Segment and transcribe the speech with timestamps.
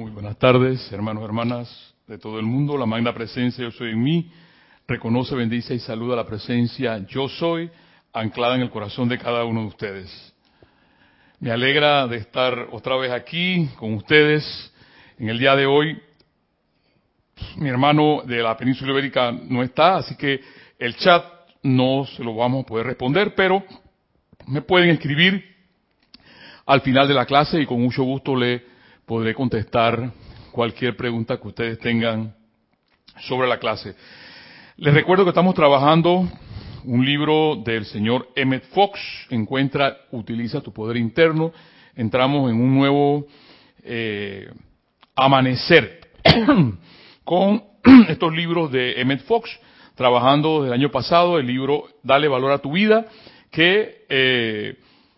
[0.00, 2.78] Muy buenas tardes, hermanos, hermanas de todo el mundo.
[2.78, 4.32] La magna presencia Yo Soy en mí
[4.88, 7.70] reconoce, bendice y saluda la presencia Yo Soy
[8.10, 10.34] anclada en el corazón de cada uno de ustedes.
[11.38, 14.72] Me alegra de estar otra vez aquí con ustedes
[15.18, 16.00] en el día de hoy.
[17.56, 20.40] Mi hermano de la península ibérica no está, así que
[20.78, 21.26] el chat
[21.62, 23.62] no se lo vamos a poder responder, pero
[24.46, 25.44] me pueden escribir
[26.64, 28.69] al final de la clase y con mucho gusto le
[29.10, 30.12] podré contestar
[30.52, 32.32] cualquier pregunta que ustedes tengan
[33.18, 33.96] sobre la clase.
[34.76, 36.28] Les recuerdo que estamos trabajando
[36.84, 41.52] un libro del señor Emmett Fox, Encuentra, utiliza tu poder interno.
[41.96, 43.26] Entramos en un nuevo
[43.82, 44.48] eh,
[45.16, 46.12] amanecer
[47.24, 47.64] con
[48.08, 49.50] estos libros de Emmett Fox,
[49.96, 53.06] trabajando desde el año pasado el libro Dale valor a tu vida,
[53.50, 54.76] que eh,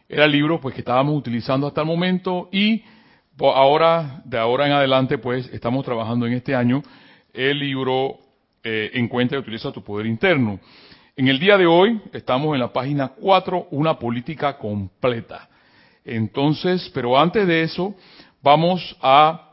[0.08, 2.84] era el libro pues que estábamos utilizando hasta el momento y
[3.50, 6.82] ahora, de ahora en adelante, pues estamos trabajando en este año
[7.32, 8.18] el libro
[8.62, 10.60] eh, Encuentra y utiliza tu poder interno.
[11.16, 15.48] En el día de hoy estamos en la página 4, una política completa.
[16.04, 17.94] Entonces, pero antes de eso,
[18.42, 19.50] vamos a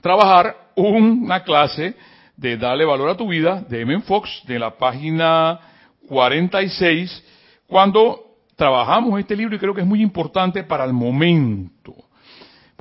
[0.00, 1.94] trabajar una clase
[2.36, 4.00] de Dale Valor a tu Vida de M.
[4.02, 5.60] Fox de la página
[6.08, 7.24] 46,
[7.66, 11.94] cuando trabajamos este libro y creo que es muy importante para el momento.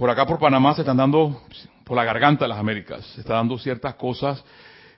[0.01, 1.43] Por acá por Panamá se están dando,
[1.83, 4.43] por la garganta de las Américas, se están dando ciertas cosas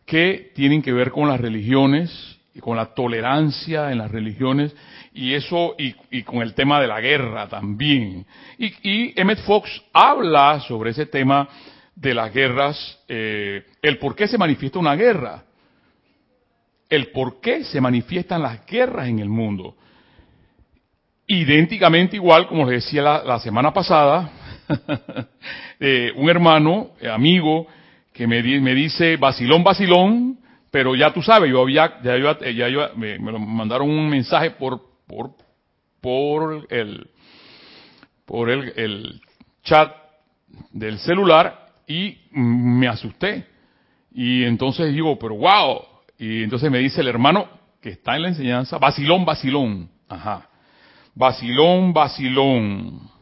[0.05, 4.73] que tienen que ver con las religiones y con la tolerancia en las religiones
[5.13, 8.25] y eso y, con el tema de la guerra también.
[8.57, 11.49] Y, y, Emmett Fox habla sobre ese tema
[11.97, 15.43] de las guerras, eh, el por qué se manifiesta una guerra,
[16.89, 19.75] el por qué se manifiestan las guerras en el mundo.
[21.27, 24.31] Idénticamente igual, como les decía la, semana pasada,
[25.79, 27.67] eh, un hermano, eh, amigo,
[28.13, 30.39] que me, me dice, vacilón, vacilón,
[30.71, 34.81] pero ya tú sabes, yo había, ya, yo, ya me, me, mandaron un mensaje por,
[35.07, 35.31] por,
[36.01, 37.09] por el,
[38.25, 39.21] por el, el
[39.63, 39.91] chat
[40.71, 43.45] del celular y me asusté.
[44.13, 45.81] Y entonces digo, pero wow.
[46.17, 47.47] Y entonces me dice el hermano
[47.81, 49.89] que está en la enseñanza, vacilón, vacilón.
[50.07, 50.49] Ajá.
[51.15, 53.12] Vacilón, vacilón.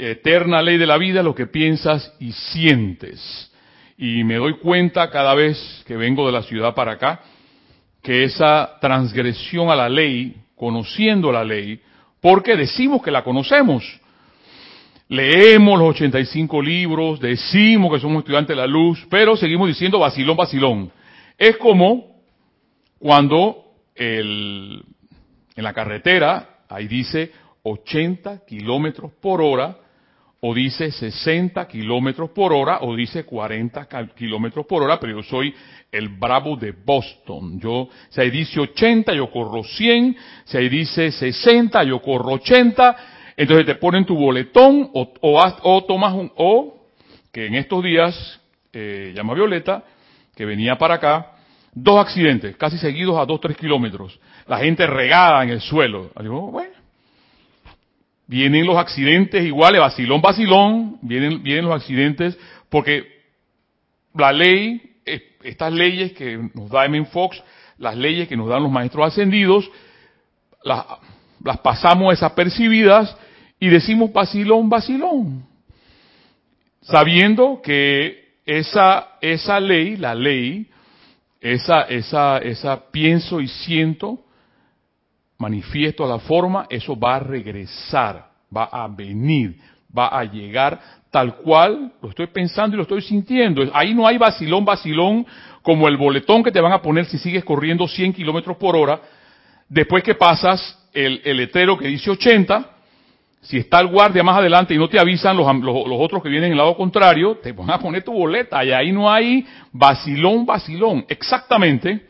[0.00, 3.52] Eterna ley de la vida, lo que piensas y sientes.
[3.98, 7.20] Y me doy cuenta cada vez que vengo de la ciudad para acá,
[8.02, 11.80] que esa transgresión a la ley, conociendo la ley,
[12.20, 13.84] porque decimos que la conocemos.
[15.08, 20.36] Leemos los 85 libros, decimos que somos estudiantes de la luz, pero seguimos diciendo vacilón,
[20.36, 20.92] vacilón.
[21.36, 22.22] Es como
[22.98, 23.64] cuando
[23.96, 24.82] el,
[25.56, 27.32] en la carretera Ahí dice
[27.64, 29.76] 80 kilómetros por hora,
[30.40, 35.54] o dice 60 kilómetros por hora, o dice 40 kilómetros por hora, pero yo soy
[35.92, 37.60] el bravo de Boston.
[37.60, 42.96] Yo, si ahí dice 80, yo corro 100, si ahí dice 60, yo corro 80,
[43.36, 46.86] entonces te ponen tu boletón, o, o, tomas un, o,
[47.32, 48.40] que en estos días,
[48.72, 49.84] eh, llama Violeta,
[50.34, 51.32] que venía para acá,
[51.74, 54.18] dos accidentes, casi seguidos a 2, 3 kilómetros
[54.50, 56.10] la gente regada en el suelo.
[58.30, 63.04] Vienen los accidentes iguales, vacilón, vacilón, vienen, vienen los accidentes porque
[64.14, 64.98] la ley,
[65.42, 67.04] estas leyes que nos da M.
[67.06, 67.42] Fox,
[67.76, 69.68] las leyes que nos dan los maestros ascendidos,
[70.62, 70.86] las,
[71.42, 73.16] las pasamos desapercibidas
[73.58, 75.44] y decimos vacilón, vacilón.
[76.82, 80.68] Sabiendo que esa, esa ley, la ley,
[81.40, 84.20] esa, esa, esa pienso y siento,
[85.40, 89.56] manifiesto a la forma, eso va a regresar, va a venir,
[89.96, 90.78] va a llegar
[91.10, 93.62] tal cual lo estoy pensando y lo estoy sintiendo.
[93.72, 95.26] Ahí no hay vacilón, vacilón,
[95.62, 99.00] como el boletón que te van a poner si sigues corriendo 100 kilómetros por hora,
[99.68, 102.76] después que pasas el, el letrero que dice 80,
[103.40, 106.28] si está el guardia más adelante y no te avisan los, los, los otros que
[106.28, 109.46] vienen en el lado contrario, te van a poner tu boleta y ahí no hay
[109.72, 111.06] vacilón, vacilón.
[111.08, 112.09] Exactamente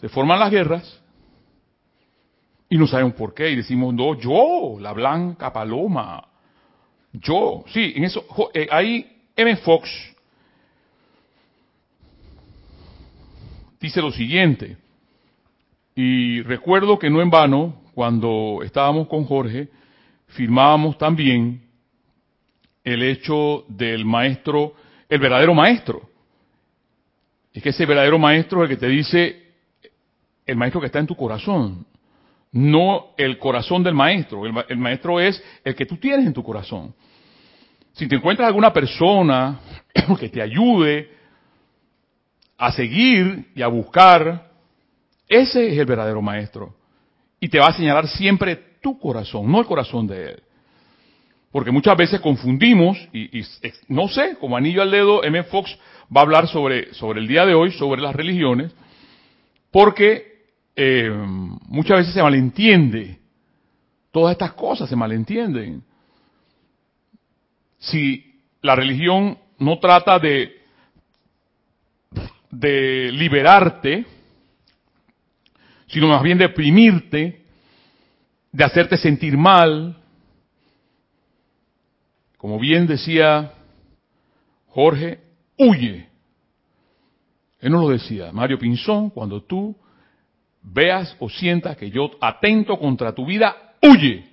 [0.00, 1.00] Se forman las guerras
[2.68, 6.26] y no sabemos por qué y decimos, no, yo, la blanca paloma,
[7.12, 8.24] yo, sí, en eso,
[8.54, 9.56] eh, ahí M.
[9.56, 9.90] Fox
[13.80, 14.76] dice lo siguiente,
[15.94, 19.68] y recuerdo que no en vano, cuando estábamos con Jorge,
[20.28, 21.62] firmábamos también
[22.84, 24.74] el hecho del maestro,
[25.08, 26.08] el verdadero maestro.
[27.52, 29.39] Es que ese verdadero maestro es el que te dice,
[30.50, 31.86] el maestro que está en tu corazón,
[32.52, 34.44] no el corazón del maestro.
[34.44, 36.92] El, maestro es el que tú tienes en tu corazón.
[37.92, 39.60] Si te encuentras alguna persona
[40.18, 41.10] que te ayude
[42.58, 44.50] a seguir y a buscar,
[45.28, 46.74] ese es el verdadero maestro.
[47.38, 50.42] Y te va a señalar siempre tu corazón, no el corazón de él.
[51.52, 53.42] Porque muchas veces confundimos, y,
[53.88, 55.42] no sé, como anillo al dedo, M.
[55.44, 55.76] Fox
[56.14, 58.72] va a hablar sobre, sobre el día de hoy, sobre las religiones,
[59.70, 60.29] porque
[60.76, 61.10] eh,
[61.68, 63.18] muchas veces se malentiende.
[64.10, 65.82] Todas estas cosas se malentienden.
[67.78, 70.60] Si la religión no trata de,
[72.50, 74.06] de liberarte,
[75.86, 77.44] sino más bien de oprimirte,
[78.52, 79.96] de hacerte sentir mal,
[82.36, 83.52] como bien decía
[84.68, 85.20] Jorge,
[85.58, 86.08] huye.
[87.60, 89.76] Él no lo decía, Mario Pinzón, cuando tú
[90.62, 94.28] veas o sientas que yo atento contra tu vida, huye.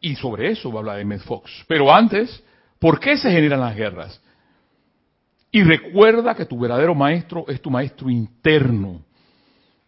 [0.00, 1.64] Y sobre eso va a hablar Emmett Fox.
[1.68, 2.42] Pero antes,
[2.78, 4.20] ¿por qué se generan las guerras?
[5.52, 9.02] Y recuerda que tu verdadero maestro es tu maestro interno.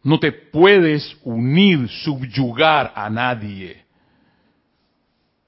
[0.02, 3.82] No te puedes unir, subyugar a nadie.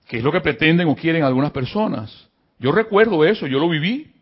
[0.09, 2.29] Que es lo que pretenden o quieren algunas personas.
[2.59, 4.16] Yo recuerdo eso, yo lo viví.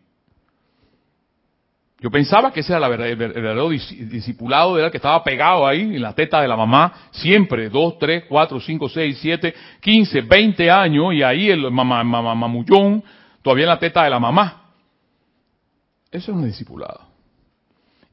[2.05, 6.03] Yo pensaba que ese era el verdadero discipulado, era el que estaba pegado ahí en
[6.03, 11.15] la teta de la mamá, siempre, dos, tres, cuatro, cinco, seis, siete, quince, veinte años,
[11.15, 13.03] y ahí el mamá, mamullón,
[13.41, 14.69] todavía en la teta de la mamá.
[16.11, 17.07] Eso es un discipulado.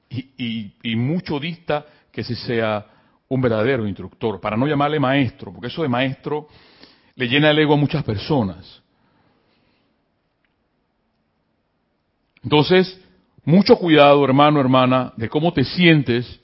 [0.08, 2.86] Y, y, y mucho dista que si sea
[3.28, 6.48] un verdadero instructor, para no llamarle maestro, porque eso de maestro
[7.14, 8.80] le llena el ego a muchas personas.
[12.42, 13.01] Entonces,
[13.44, 16.40] mucho cuidado, hermano, hermana, de cómo te sientes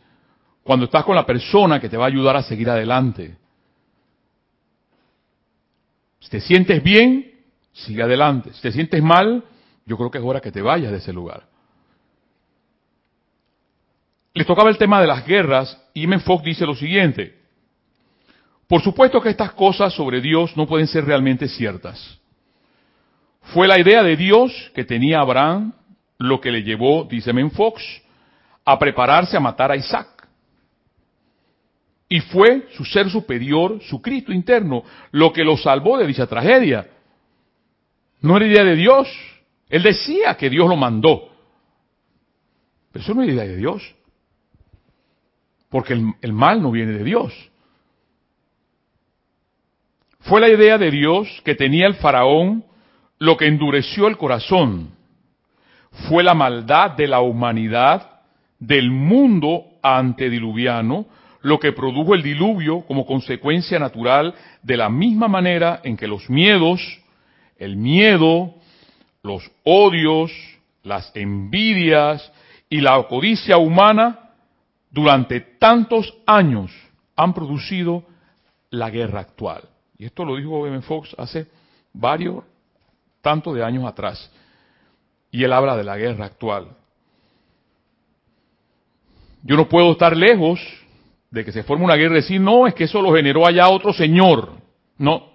[0.63, 3.37] cuando estás con la persona que te va a ayudar a seguir adelante.
[6.21, 7.33] Si te sientes bien,
[7.73, 8.53] sigue adelante.
[8.53, 9.45] Si te sientes mal,
[9.87, 11.47] yo creo que es hora que te vayas de ese lugar.
[14.35, 17.39] Les tocaba el tema de las guerras y Men Fox dice lo siguiente.
[18.67, 22.19] Por supuesto que estas cosas sobre Dios no pueden ser realmente ciertas.
[23.55, 25.73] Fue la idea de Dios que tenía Abraham
[26.19, 27.83] lo que le llevó, dice Men Fox,
[28.65, 30.29] a prepararse a matar a Isaac.
[32.09, 34.83] Y fue su ser superior, su Cristo interno,
[35.13, 36.89] lo que lo salvó de dicha tragedia.
[38.21, 39.09] No era idea de Dios.
[39.69, 41.29] Él decía que Dios lo mandó.
[42.91, 43.95] Pero eso no es idea de Dios.
[45.69, 47.33] Porque el, mal no viene de Dios.
[50.21, 52.65] Fue la idea de Dios que tenía el faraón
[53.19, 54.98] lo que endureció el corazón.
[56.07, 58.21] Fue la maldad de la humanidad,
[58.59, 61.07] del mundo antediluviano,
[61.43, 66.29] lo que produjo el diluvio como consecuencia natural de la misma manera en que los
[66.29, 66.81] miedos,
[67.57, 68.55] el miedo,
[69.23, 70.33] los odios,
[70.83, 72.33] las envidias
[72.69, 74.31] y la codicia humana
[74.91, 76.73] durante tantos años
[77.17, 78.05] han producido
[78.71, 79.63] la guerra actual.
[79.99, 80.81] Y esto lo dijo M.
[80.83, 81.47] Fox hace
[81.93, 82.45] varios,
[83.21, 84.31] tantos de años atrás.
[85.31, 86.69] Y él habla de la guerra actual.
[89.43, 90.61] Yo no puedo estar lejos
[91.31, 93.69] de que se forme una guerra y decir, no, es que eso lo generó allá
[93.69, 94.53] otro señor.
[94.97, 95.31] No.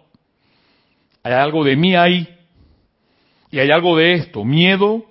[1.21, 2.27] Hay algo de mí ahí.
[3.51, 4.43] Y hay algo de esto.
[4.43, 5.05] Miedo,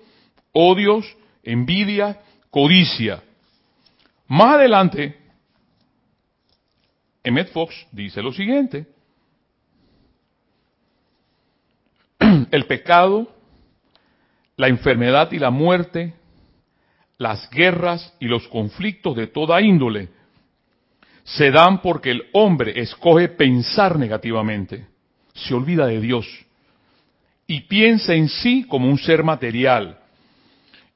[0.53, 1.07] odios,
[1.43, 2.21] envidia,
[2.51, 3.23] codicia.
[4.27, 5.17] Más adelante,
[7.25, 8.87] Emmett Fox dice lo siguiente.
[12.51, 13.29] El pecado,
[14.57, 16.15] la enfermedad y la muerte,
[17.19, 20.09] las guerras y los conflictos de toda índole
[21.25, 24.87] se dan porque el hombre escoge pensar negativamente,
[25.35, 26.27] se olvida de Dios
[27.47, 29.99] y piensa en sí como un ser material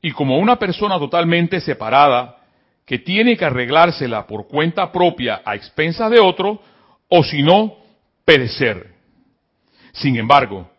[0.02, 2.36] y como una persona totalmente separada
[2.84, 6.60] que tiene que arreglársela por cuenta propia a expensas de otro,
[7.08, 7.74] o si no,
[8.24, 8.94] perecer.
[9.92, 10.70] Sin embargo,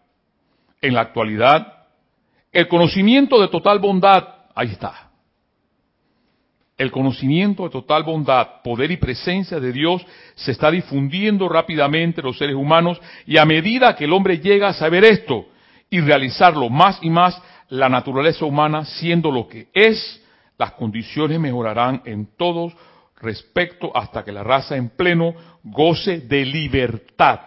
[0.81, 1.76] en la actualidad,
[2.57, 5.11] el conocimiento de total bondad, ahí está.
[6.75, 12.25] El conocimiento de total bondad, poder y presencia de Dios se está difundiendo rápidamente en
[12.25, 15.45] los seres humanos y a medida que el hombre llega a saber esto
[15.91, 20.25] y realizarlo más y más, la naturaleza humana siendo lo que es,
[20.57, 22.73] las condiciones mejorarán en todos
[23.21, 27.39] respecto hasta que la raza en pleno goce de libertad.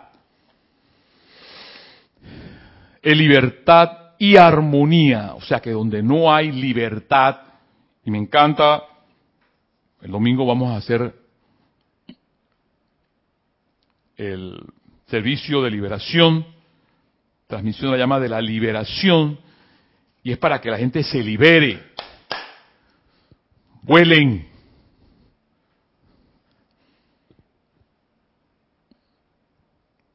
[3.02, 7.40] Libertad y armonía, o sea que donde no hay libertad,
[8.04, 8.82] y me encanta
[10.02, 11.14] El domingo vamos a hacer
[14.16, 14.62] el
[15.06, 16.46] servicio de liberación,
[17.46, 19.38] transmisión de la llama de la liberación,
[20.22, 21.82] y es para que la gente se libere.
[23.82, 24.46] Vuelen.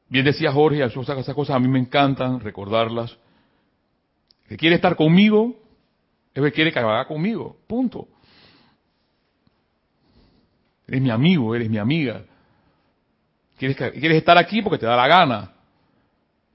[0.08, 3.16] Bien decía Jorge, esas cosas a mí me encantan recordarlas.
[4.48, 5.56] Que quiere estar conmigo,
[6.34, 7.56] es que quiere que haga conmigo.
[7.66, 8.08] Punto.
[10.86, 12.22] Eres mi amigo, eres mi amiga.
[13.58, 13.76] Quieres,
[14.16, 15.52] estar aquí porque te da la gana.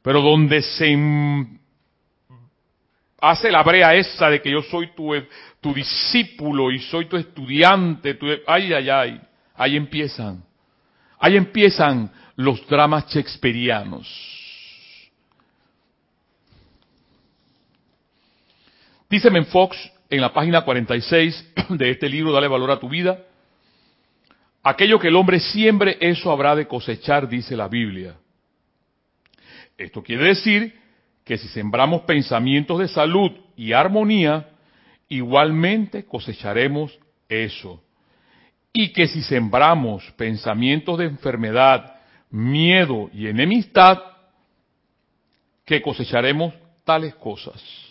[0.02, 0.96] Pero donde se
[3.20, 8.28] hace la brea esa de que yo soy tu, discípulo y soy tu estudiante, tu,
[8.48, 9.22] ay, ay, ay,
[9.56, 10.44] ahí empiezan.
[11.20, 14.41] Ahí empiezan los dramas shakespearianos.
[19.12, 19.78] Dice Fox
[20.10, 23.20] en la página 46 de este libro, Dale valor a tu vida,
[24.64, 28.16] aquello que el hombre siembre, eso habrá de cosechar, dice la Biblia.
[29.78, 30.80] Esto quiere decir
[31.26, 34.48] que si sembramos pensamientos de salud y armonía,
[35.10, 37.84] igualmente cosecharemos eso.
[38.72, 41.96] Y que si sembramos pensamientos de enfermedad,
[42.30, 44.00] miedo y enemistad,
[45.66, 46.54] que cosecharemos
[46.86, 47.91] tales cosas.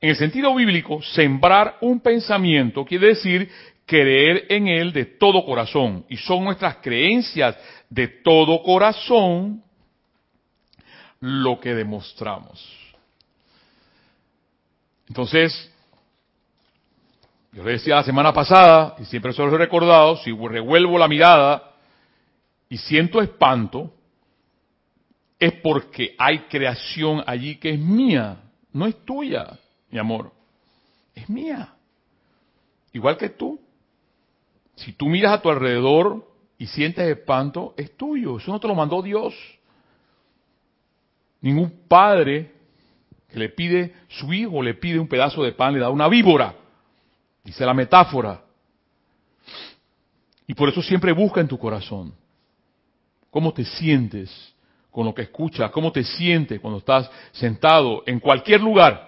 [0.00, 3.50] En el sentido bíblico, sembrar un pensamiento quiere decir
[3.84, 6.04] creer en él de todo corazón.
[6.08, 7.56] Y son nuestras creencias
[7.88, 9.62] de todo corazón
[11.20, 12.64] lo que demostramos.
[15.08, 15.72] Entonces,
[17.52, 21.08] yo le decía la semana pasada, y siempre se lo he recordado, si revuelvo la
[21.08, 21.72] mirada
[22.68, 23.92] y siento espanto,
[25.38, 28.36] es porque hay creación allí que es mía,
[28.72, 29.58] no es tuya,
[29.90, 30.32] mi amor,
[31.14, 31.74] es mía.
[32.92, 33.60] Igual que tú.
[34.76, 36.26] Si tú miras a tu alrededor
[36.56, 39.34] y sientes espanto, es tuyo, eso no te lo mandó Dios.
[41.40, 42.52] Ningún padre
[43.28, 46.54] que le pide su hijo, le pide un pedazo de pan, le da una víbora.
[47.44, 48.42] Dice la metáfora.
[50.46, 52.14] Y por eso siempre busca en tu corazón.
[53.30, 54.54] ¿Cómo te sientes
[54.90, 55.70] con lo que escuchas?
[55.70, 59.07] ¿Cómo te sientes cuando estás sentado en cualquier lugar?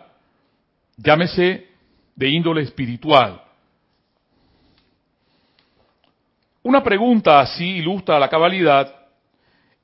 [1.02, 1.68] Llámese
[2.14, 3.42] de índole espiritual.
[6.62, 8.96] Una pregunta así ilustra la cabalidad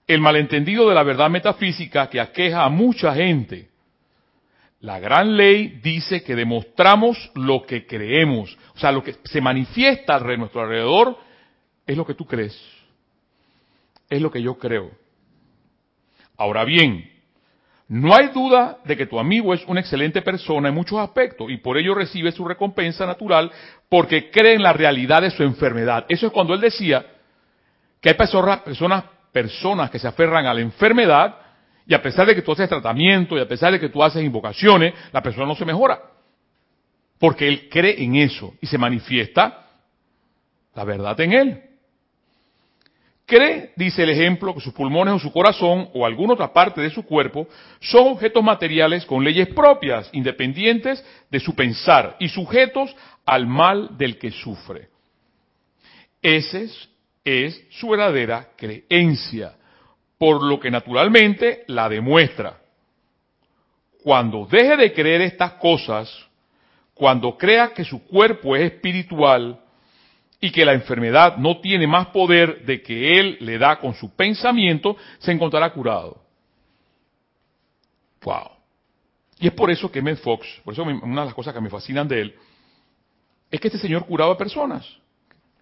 [0.06, 3.70] el malentendido de la verdad metafísica que aqueja a mucha gente.
[4.80, 8.56] La gran ley dice que demostramos lo que creemos.
[8.74, 11.18] O sea, lo que se manifiesta a nuestro alrededor
[11.86, 12.56] es lo que tú crees.
[14.08, 14.92] Es lo que yo creo.
[16.36, 17.10] Ahora bien,
[17.88, 21.58] no hay duda de que tu amigo es una excelente persona en muchos aspectos y
[21.58, 23.50] por ello recibe su recompensa natural
[23.88, 26.04] porque cree en la realidad de su enfermedad.
[26.08, 27.06] Eso es cuando él decía
[28.00, 29.04] que hay personas, personas
[29.36, 31.36] personas que se aferran a la enfermedad
[31.86, 34.24] y a pesar de que tú haces tratamiento y a pesar de que tú haces
[34.24, 36.00] invocaciones, la persona no se mejora.
[37.18, 39.66] Porque él cree en eso y se manifiesta
[40.74, 41.62] la verdad en él.
[43.26, 46.90] Cree, dice el ejemplo, que sus pulmones o su corazón o alguna otra parte de
[46.90, 47.48] su cuerpo
[47.80, 54.16] son objetos materiales con leyes propias, independientes de su pensar y sujetos al mal del
[54.18, 54.88] que sufre.
[56.22, 56.88] Ese es
[57.26, 59.56] es su verdadera creencia,
[60.16, 62.60] por lo que naturalmente la demuestra.
[64.04, 66.08] Cuando deje de creer estas cosas,
[66.94, 69.60] cuando crea que su cuerpo es espiritual
[70.40, 74.14] y que la enfermedad no tiene más poder de que él le da con su
[74.14, 76.22] pensamiento, se encontrará curado.
[78.22, 78.50] Wow.
[79.38, 81.70] Y es por eso que Med Fox, por eso una de las cosas que me
[81.70, 82.34] fascinan de él,
[83.50, 84.86] es que este señor curaba a personas.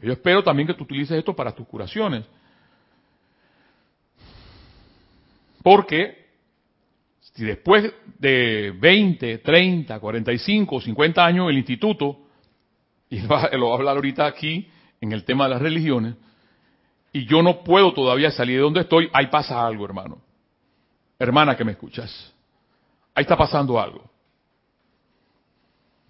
[0.01, 2.25] Yo espero también que tú utilices esto para tus curaciones.
[5.63, 6.25] Porque
[7.21, 12.24] si después de 20, 30, 45, 50 años el instituto,
[13.15, 13.21] y
[13.57, 14.69] lo va a hablar ahorita aquí
[15.01, 16.15] en el tema de las religiones,
[17.13, 20.19] y yo no puedo todavía salir de donde estoy, ahí pasa algo, hermano.
[21.19, 22.35] Hermana que me escuchas,
[23.15, 24.11] ahí está pasando algo.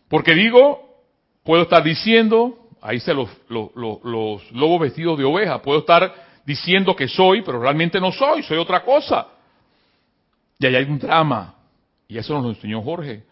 [0.08, 1.02] Porque digo,
[1.42, 5.61] puedo estar diciendo, ahí se los, los, lobos vestidos de oveja.
[5.61, 6.14] Puedo estar
[6.46, 9.26] diciendo que soy, pero realmente no soy, soy otra cosa.
[10.58, 11.54] Y ahí hay un drama.
[12.08, 13.25] Y eso nos lo enseñó Jorge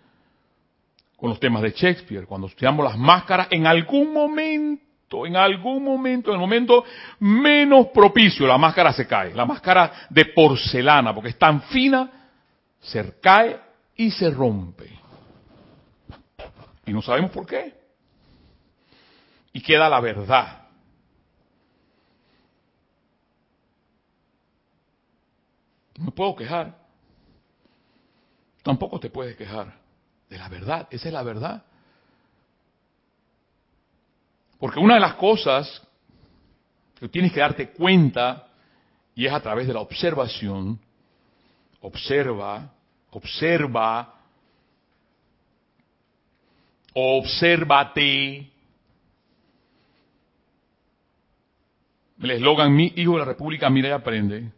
[1.22, 2.26] con los temas de Shakespeare.
[2.26, 6.84] Cuando estudiamos las máscaras, en algún momento, en algún momento, en el momento
[7.20, 9.32] menos propicio, la máscara se cae.
[9.32, 12.10] La máscara de porcelana, porque es tan fina,
[12.80, 13.56] se cae
[13.94, 14.98] y se rompe.
[16.86, 17.72] Y no sabemos por qué.
[19.52, 20.66] y queda la verdad.
[25.98, 26.76] No puedo quejar.
[28.64, 29.81] Tampoco te puedes quejar
[30.32, 30.88] de la verdad.
[30.90, 31.62] Esa es la verdad.
[34.58, 35.82] Porque una de las cosas
[36.98, 38.48] que tienes que darte cuenta,
[39.14, 40.80] y es a través de la observación,
[41.82, 42.72] observa,
[43.10, 44.14] observa,
[46.94, 48.50] obsérvate.
[52.22, 54.50] El eslogan, mi hijo de la República, mira y aprende.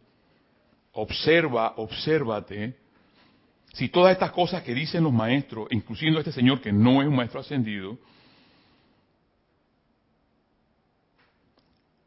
[0.92, 2.76] Observa, obsérvate.
[3.74, 7.16] Si todas estas cosas que dicen los maestros, incluyendo este señor que no es un
[7.16, 7.98] maestro ascendido,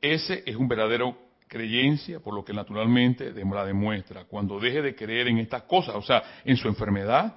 [0.02, 4.24] ese es un verdadero creencia, por lo que naturalmente la demuestra.
[4.26, 7.36] Cuando deje de creer en estas cosas, o sea, en su enfermedad,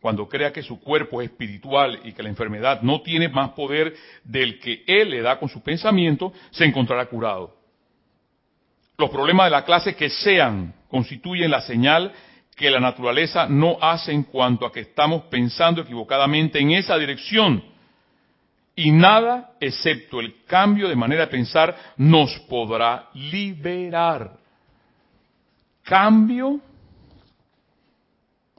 [0.00, 3.94] cuando crea que su cuerpo es espiritual y que la enfermedad no tiene más poder
[4.22, 7.56] del que él le da con su pensamiento, se encontrará curado.
[8.96, 12.12] Los problemas de la clase que sean constituyen la señal
[12.54, 17.62] que la naturaleza no hace en cuanto a que estamos pensando equivocadamente en esa dirección.
[18.76, 24.36] Y nada, excepto el cambio de manera de pensar, nos podrá liberar.
[25.82, 26.60] Cambio,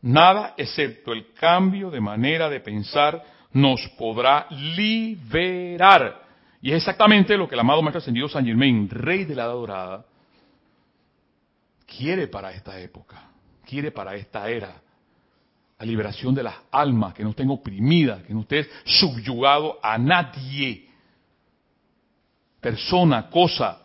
[0.01, 3.21] nada, excepto el cambio de manera de pensar,
[3.51, 6.21] nos podrá liberar.
[6.61, 10.05] Y es exactamente lo que el amado Maestro Ascendido San Germain, Rey de la Dorada,
[11.85, 13.21] quiere para esta época,
[13.65, 14.81] quiere para esta era.
[15.77, 20.87] La liberación de las almas, que no estén oprimidas, que no estés subyugado a nadie,
[22.61, 23.81] persona, cosa,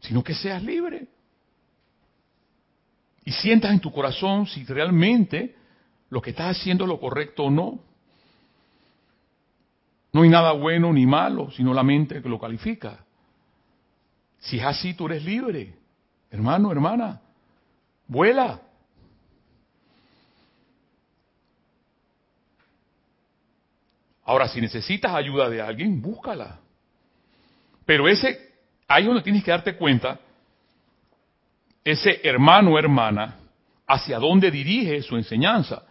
[0.00, 1.06] sino que seas libre.
[3.24, 5.54] Y sientas en tu corazón si realmente
[6.10, 7.80] lo que estás haciendo es lo correcto o no.
[10.12, 13.04] No hay nada bueno ni malo, sino la mente que lo califica.
[14.42, 15.74] Si es así, tú eres libre.
[16.30, 17.20] Hermano, hermana,
[18.06, 18.60] vuela.
[24.24, 26.58] Ahora, si necesitas ayuda de alguien, búscala.
[27.84, 28.52] Pero ese,
[28.88, 30.18] ahí es donde tienes que darte cuenta,
[31.84, 33.36] ese hermano o hermana,
[33.86, 35.84] hacia dónde dirige su enseñanza.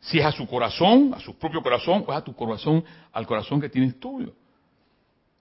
[0.00, 3.26] Si es a su corazón, a su propio corazón, o es a tu corazón, al
[3.26, 4.32] corazón que tienes tuyo.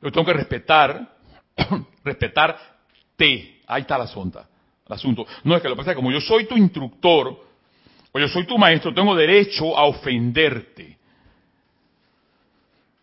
[0.01, 1.17] Yo tengo que respetar
[2.03, 3.61] respetarte.
[3.67, 4.45] Ahí está la asunto.
[4.85, 5.25] El asunto.
[5.43, 7.49] No es que lo que pasa como yo soy tu instructor,
[8.11, 10.97] o yo soy tu maestro, tengo derecho a ofenderte.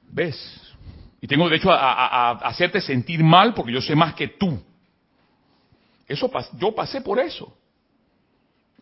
[0.08, 0.62] ¿Ves?
[1.20, 4.60] Y tengo derecho a, hacerte sentir mal porque yo sé más que tú.
[6.08, 7.56] Eso yo pasé por eso.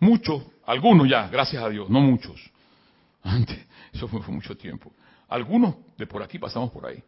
[0.00, 2.40] Muchos, algunos ya, gracias a Dios, no muchos.
[3.22, 3.58] Antes,
[3.92, 4.92] eso fue mucho tiempo.
[5.28, 7.02] Algunos de por aquí pasamos por ahí.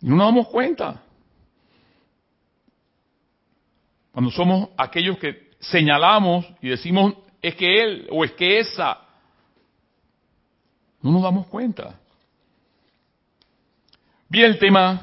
[0.00, 1.02] No nos damos cuenta.
[4.12, 8.98] Cuando somos aquellos que señalamos y decimos, es que él o es que esa,
[11.02, 11.98] no nos damos cuenta.
[14.28, 15.00] Vi el tema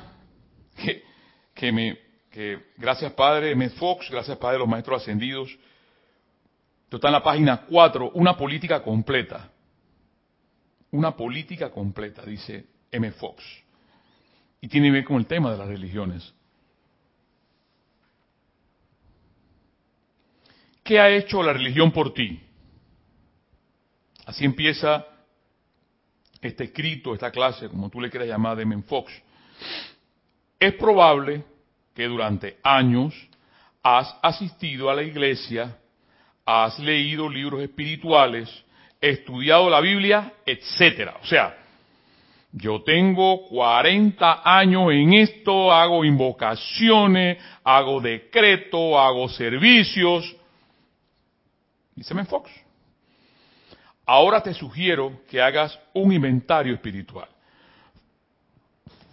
[0.75, 1.03] que,
[1.53, 1.97] que me,
[2.29, 3.69] que gracias Padre M.
[3.71, 5.57] Fox, gracias Padre los Maestros Ascendidos,
[6.87, 9.51] esto está en la página 4, una política completa.
[10.91, 13.11] Una política completa, dice M.
[13.11, 13.43] Fox.
[14.61, 16.33] Y tiene que ver con el tema de las religiones.
[20.83, 22.41] ¿Qué ha hecho la religión por ti?
[24.25, 25.05] Así empieza
[26.41, 29.11] este escrito, esta clase, como tú le quieras llamar, de Menfox.
[30.59, 31.43] Es probable
[31.93, 33.13] que durante años
[33.83, 35.77] has asistido a la iglesia,
[36.45, 38.49] has leído libros espirituales,
[39.01, 41.17] estudiado la Biblia, etcétera.
[41.21, 41.66] O sea,
[42.51, 50.35] yo tengo 40 años en esto, hago invocaciones, hago decreto, hago servicios.
[51.95, 52.49] Dice Fox.
[54.05, 57.27] Ahora te sugiero que hagas un inventario espiritual.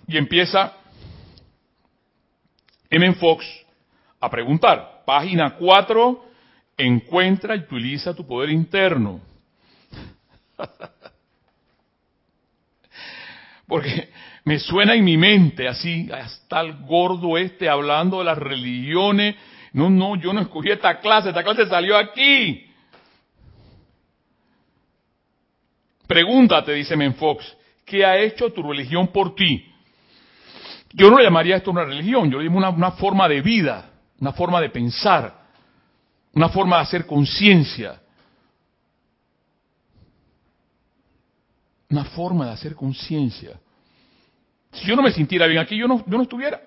[0.07, 0.73] Y empieza
[2.91, 3.15] M.
[3.15, 3.45] Fox
[4.21, 5.03] a preguntar.
[5.05, 6.25] Página 4,
[6.77, 9.21] encuentra y utiliza tu poder interno.
[13.75, 14.09] Porque
[14.45, 19.35] me suena en mi mente así, hasta el gordo este hablando de las religiones.
[19.73, 22.65] No, no, yo no escogí esta clase, esta clase salió aquí.
[26.07, 29.67] Pregúntate, dice Menfox, ¿qué ha hecho tu religión por ti?
[30.93, 33.91] Yo no le llamaría esto una religión, yo le llamo una, una forma de vida,
[34.21, 35.35] una forma de pensar,
[36.33, 38.01] una forma de hacer conciencia.
[41.91, 43.59] Una forma de hacer conciencia.
[44.75, 46.61] Si yo no me sintiera bien aquí, yo no, yo no estuviera.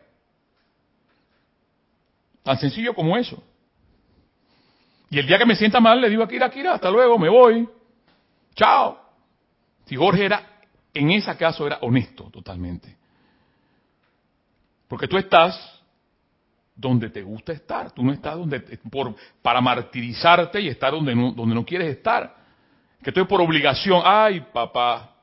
[2.44, 3.44] Tan sencillo como eso.
[5.10, 7.30] Y el día que me sienta mal, le digo a Kira, Kira, hasta luego, me
[7.30, 7.68] voy.
[8.56, 9.00] Chao.
[9.86, 10.62] Si Jorge era,
[10.94, 12.96] en ese caso era honesto totalmente.
[14.88, 15.78] Porque tú estás
[16.76, 17.92] donde te gusta estar.
[17.92, 22.36] Tú no estás donde por, para martirizarte y estar donde no, donde no quieres estar.
[23.02, 24.02] Que estoy por obligación.
[24.06, 25.17] Ay, papá.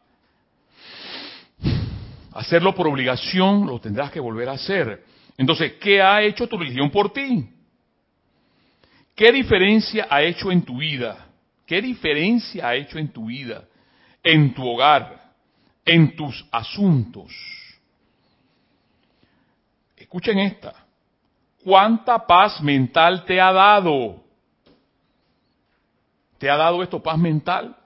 [2.34, 5.04] Hacerlo por obligación lo tendrás que volver a hacer.
[5.38, 7.48] Entonces, ¿qué ha hecho tu religión por ti?
[9.14, 11.28] ¿Qué diferencia ha hecho en tu vida?
[11.64, 13.64] ¿Qué diferencia ha hecho en tu vida?
[14.22, 15.32] En tu hogar,
[15.84, 17.32] en tus asuntos.
[19.96, 20.74] Escuchen esta.
[21.62, 24.24] ¿Cuánta paz mental te ha dado?
[26.38, 27.76] ¿Te ha dado esto paz mental?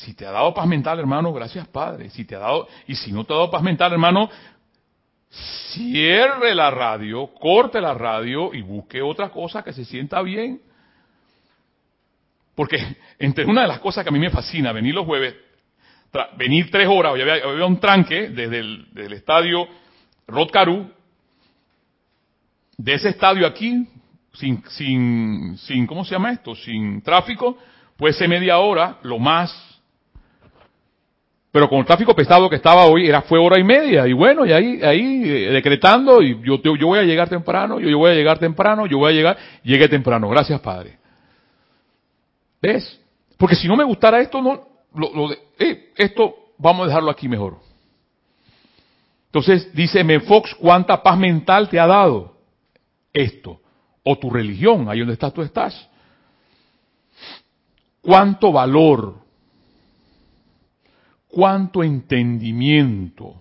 [0.00, 2.08] Si te ha dado paz mental, hermano, gracias Padre.
[2.08, 4.30] Si te ha dado, y si no te ha dado paz mental, hermano,
[5.72, 10.62] cierre la radio, corte la radio y busque otra cosa que se sienta bien.
[12.54, 12.78] Porque
[13.18, 15.34] entre una de las cosas que a mí me fascina, venir los jueves,
[16.38, 19.68] venir tres horas, había, había un tranque desde el del estadio
[20.26, 20.50] Rod
[22.78, 23.86] de ese estadio aquí,
[24.32, 26.54] sin, sin, sin, ¿cómo se llama esto?
[26.54, 27.58] Sin tráfico,
[27.98, 29.69] puede ser media hora, lo más.
[31.52, 34.06] Pero con el tráfico pesado que estaba hoy, era, fue hora y media.
[34.06, 37.88] Y bueno, y ahí, ahí eh, decretando, y yo, yo voy a llegar temprano, yo,
[37.88, 40.28] yo voy a llegar temprano, yo voy a llegar, llegué temprano.
[40.28, 40.98] Gracias, Padre.
[42.62, 43.00] ¿Ves?
[43.36, 44.60] Porque si no me gustara esto, no,
[44.94, 47.56] lo, lo de, eh, esto vamos a dejarlo aquí mejor.
[49.26, 52.40] Entonces dice Fox, ¿cuánta paz mental te ha dado?
[53.12, 53.60] esto,
[54.02, 55.88] o tu religión, ahí donde estás tú estás.
[58.00, 59.16] ¿Cuánto valor?
[61.30, 63.40] ¿Cuánto entendimiento?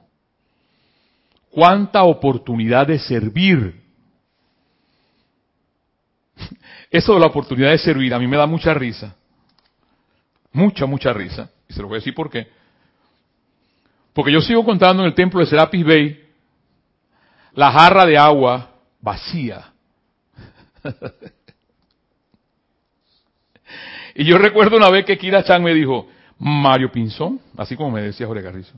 [1.49, 3.81] ¿Cuánta oportunidad de servir?
[6.91, 9.15] Eso de la oportunidad de servir a mí me da mucha risa.
[10.51, 11.49] Mucha, mucha risa.
[11.67, 12.47] Y se lo voy a decir por qué.
[14.13, 16.25] Porque yo sigo contando en el templo de Serapis Bay
[17.53, 18.71] la jarra de agua
[19.01, 19.73] vacía.
[24.15, 26.07] y yo recuerdo una vez que Kira Chan me dijo,
[26.39, 28.73] Mario Pinzón, así como me decía Jorge Carrizo,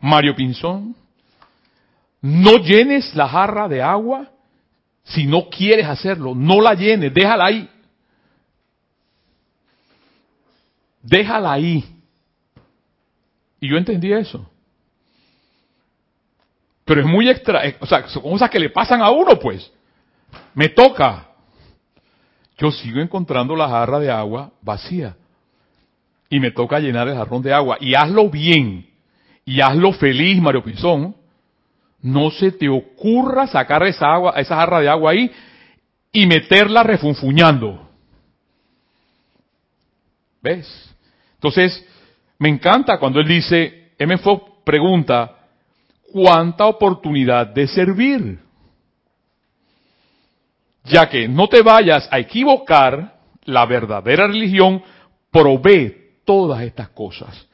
[0.00, 0.94] Mario Pinzón,
[2.20, 4.30] no llenes la jarra de agua
[5.04, 7.70] si no quieres hacerlo, no la llenes, déjala ahí.
[11.02, 11.84] Déjala ahí.
[13.60, 14.48] Y yo entendí eso.
[16.84, 19.70] Pero es muy extra, o sea, son cosas que le pasan a uno, pues.
[20.54, 21.26] Me toca.
[22.58, 25.16] Yo sigo encontrando la jarra de agua vacía.
[26.30, 27.78] Y me toca llenar el jarrón de agua.
[27.80, 28.86] Y hazlo bien.
[29.44, 31.16] Y hazlo feliz, Mario Pinzón.
[32.00, 35.30] No se te ocurra sacar esa agua, esa jarra de agua ahí
[36.12, 37.88] y meterla refunfuñando.
[40.42, 40.94] ¿Ves?
[41.34, 41.84] Entonces,
[42.38, 45.38] me encanta cuando él dice, MFO pregunta,
[46.12, 48.38] cuánta oportunidad de servir.
[50.84, 54.82] Ya que no te vayas a equivocar, la verdadera religión
[55.30, 57.48] provee todas estas cosas.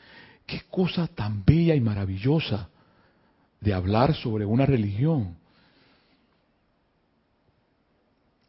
[0.45, 2.69] Qué cosa tan bella y maravillosa
[3.61, 5.37] de hablar sobre una religión.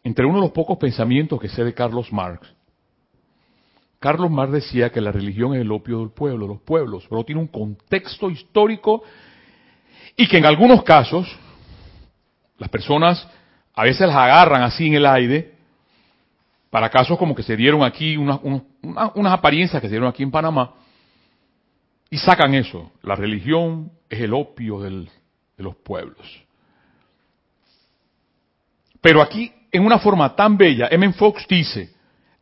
[0.04, 2.52] Entre uno de los pocos pensamientos que sé de Carlos Marx,
[4.00, 7.42] Carlos Marx decía que la religión es el opio del pueblo, los pueblos, pero tiene
[7.42, 9.04] un contexto histórico
[10.18, 11.28] y que en algunos casos
[12.58, 13.28] las personas
[13.76, 15.55] a veces las agarran así en el aire
[16.70, 20.74] para casos como que se dieron aquí, unas apariencias que se dieron aquí en Panamá,
[22.10, 22.92] y sacan eso.
[23.02, 25.08] La religión es el opio de
[25.58, 26.44] los pueblos.
[29.02, 31.14] Pero aquí, en una forma tan bella, M.
[31.14, 31.94] Fox dice,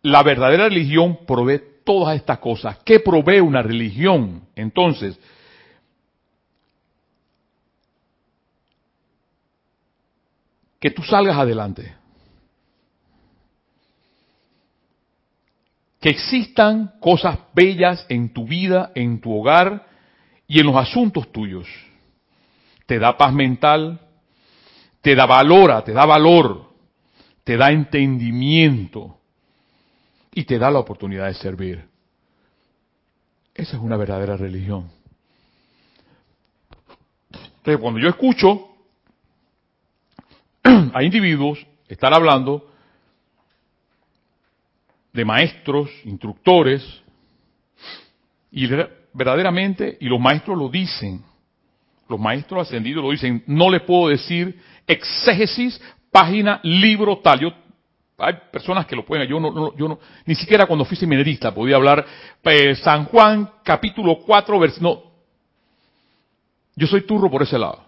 [0.02, 2.78] la verdadera religión provee todas estas cosas.
[2.86, 4.48] ¿Qué provee una religión?
[4.56, 5.20] Entonces,
[10.80, 11.96] que tú salgas adelante.
[16.04, 19.88] Que existan cosas bellas en tu vida, en tu hogar
[20.50, 21.66] y en los asuntos tuyos.
[22.86, 24.02] Te da paz mental,
[25.00, 26.74] te da valor, te da valor,
[27.46, 29.18] te da entendimiento
[30.34, 31.88] y te da la oportunidad de servir.
[33.56, 34.92] Esa es una verdadera religión.
[37.32, 38.76] Entonces, cuando yo escucho
[40.94, 42.73] a individuos estar hablando
[45.14, 46.84] de maestros, instructores,
[48.52, 48.68] y
[49.14, 51.24] verdaderamente, y los maestros lo dicen,
[52.10, 55.80] los maestros ascendidos lo dicen, no le puedo decir exégesis,
[56.12, 57.40] página, libro tal.
[57.40, 57.54] Yo,
[58.18, 61.76] hay personas que lo pueden, yo no, yo no, ni siquiera cuando fui seminarista podía
[61.76, 62.06] hablar
[62.44, 65.14] eh, San Juan capítulo 4, versículo, no.
[66.76, 67.84] Yo soy turro por ese lado.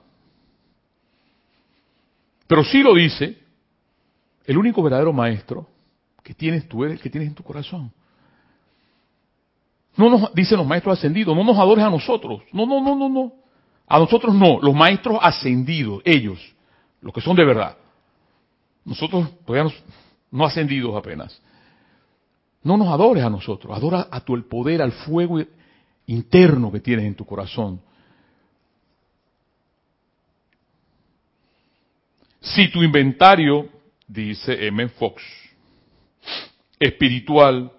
[2.48, 3.40] Pero sí lo dice
[4.46, 5.68] el único verdadero maestro
[6.26, 7.92] que tienes tú, que tienes en tu corazón.
[9.96, 12.42] No nos, dicen los maestros ascendidos, no nos adores a nosotros.
[12.52, 13.32] No, no, no, no, no.
[13.88, 16.40] A nosotros no, los maestros ascendidos, ellos,
[17.00, 17.78] los que son de verdad.
[18.84, 19.72] Nosotros todavía
[20.32, 21.40] no ascendidos apenas.
[22.64, 25.40] No nos adores a nosotros, adora a tu el poder, al fuego
[26.08, 27.80] interno que tienes en tu corazón.
[32.42, 33.70] Si tu inventario,
[34.08, 34.90] dice M.
[34.90, 35.22] Fox,
[36.80, 37.72] espiritual,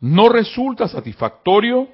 [0.00, 1.88] no resulta satisfactorio,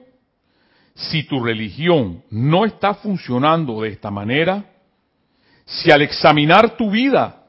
[0.94, 4.64] si tu religión no está funcionando de esta manera,
[5.64, 7.46] si al examinar tu vida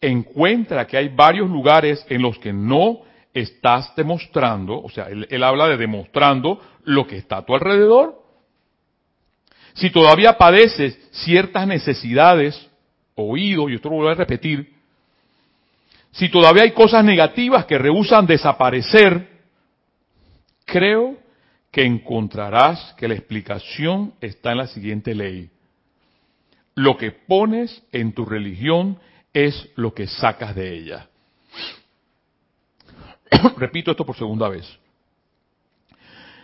[0.00, 3.00] encuentra que hay varios lugares en los que no
[3.32, 8.22] estás demostrando, o sea, él, él, habla de demostrando lo que está a tu alrededor,
[9.74, 12.70] si todavía padeces ciertas necesidades,
[13.14, 14.73] oído, y esto lo voy a repetir,
[16.14, 19.28] si todavía hay cosas negativas que rehusan desaparecer,
[20.64, 21.18] creo
[21.72, 25.50] que encontrarás que la explicación está en la siguiente ley.
[26.76, 28.98] Lo que pones en tu religión
[29.32, 31.08] es lo que sacas de ella.
[33.56, 34.64] Repito esto por segunda vez.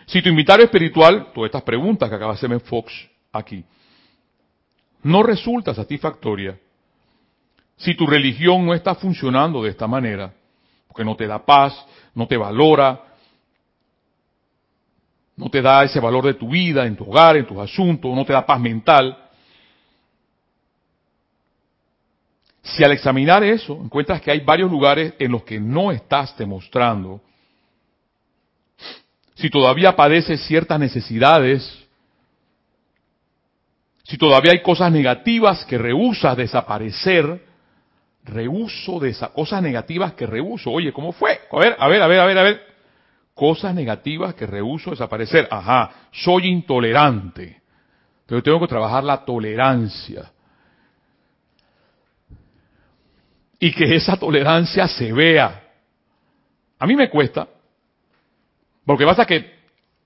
[0.05, 2.91] Si tu invitario espiritual, todas estas preguntas que acaba de hacerme Fox
[3.31, 3.63] aquí,
[5.03, 6.59] no resulta satisfactoria,
[7.81, 10.31] si tu religión no está funcionando de esta manera,
[10.87, 11.73] porque no te da paz,
[12.13, 13.01] no te valora,
[15.35, 18.23] no te da ese valor de tu vida, en tu hogar, en tus asuntos, no
[18.23, 19.17] te da paz mental.
[22.61, 27.19] Si al examinar eso encuentras que hay varios lugares en los que no estás demostrando,
[29.33, 31.87] si todavía padeces ciertas necesidades,
[34.03, 37.50] si todavía hay cosas negativas que rehusas desaparecer,
[38.23, 40.71] rehuso de esas cosas negativas que rehuso.
[40.71, 41.39] Oye, ¿cómo fue?
[41.51, 42.71] A ver, a ver, a ver, a ver, a ver
[43.33, 45.47] cosas negativas que rehuso desaparecer.
[45.49, 47.61] Ajá, soy intolerante.
[48.25, 50.31] Pero tengo que trabajar la tolerancia.
[53.59, 55.63] Y que esa tolerancia se vea.
[56.79, 57.47] A mí me cuesta,
[58.85, 59.61] porque pasa que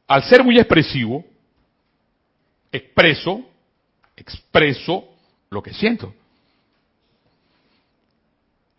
[0.07, 1.23] al ser muy expresivo,
[2.71, 3.41] expreso,
[4.15, 5.07] expreso
[5.49, 6.13] lo que siento.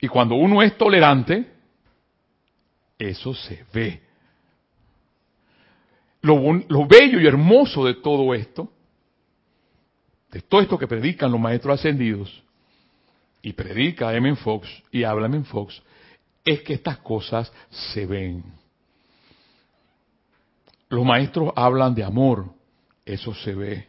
[0.01, 1.53] Y cuando uno es tolerante,
[2.99, 4.03] eso se ve.
[6.23, 8.71] Lo, bello y hermoso de todo esto,
[10.31, 12.43] de todo esto que predican los maestros ascendidos,
[13.43, 14.35] y predica M.
[14.37, 15.45] Fox y habla M.
[15.45, 15.81] Fox,
[16.45, 18.43] es que estas cosas se ven.
[20.89, 22.47] Los maestros hablan de amor,
[23.05, 23.89] eso se ve.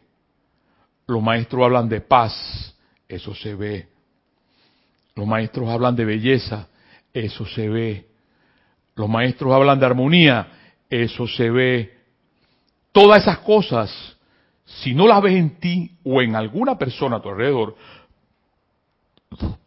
[1.06, 2.76] Los maestros hablan de paz,
[3.08, 3.88] eso se ve.
[5.18, 6.68] Los maestros hablan de belleza,
[7.12, 8.06] eso se ve.
[8.94, 10.46] Los maestros hablan de armonía,
[10.88, 11.92] eso se ve.
[12.92, 14.16] Todas esas cosas,
[14.64, 17.74] si no las ves en ti o en alguna persona a tu alrededor,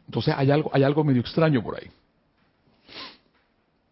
[0.07, 1.91] entonces hay algo, hay algo medio extraño por ahí.